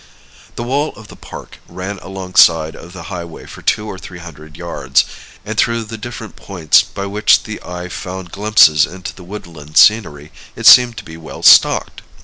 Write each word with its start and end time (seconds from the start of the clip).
The 0.55 0.63
wall 0.63 0.93
of 0.95 1.09
the 1.09 1.15
park 1.15 1.59
ran 1.67 1.99
alongside 1.99 2.75
of 2.75 2.91
the 2.91 3.03
highway 3.13 3.45
for 3.45 3.61
two 3.61 3.85
or 3.85 3.99
three 3.99 4.17
hundred 4.17 4.57
yards; 4.57 5.05
and 5.45 5.55
through 5.55 5.83
the 5.83 5.95
different 5.95 6.35
points 6.35 6.81
by 6.81 7.05
which 7.05 7.43
the 7.43 7.61
eye 7.61 7.87
found 7.87 8.31
glimpses 8.31 8.87
into 8.87 9.13
the 9.13 9.23
woodland 9.23 9.77
scenery, 9.77 10.31
it 10.55 10.65
seemed 10.65 10.97
to 10.97 11.03
be 11.05 11.17
well 11.17 11.43
stocked. 11.43 12.01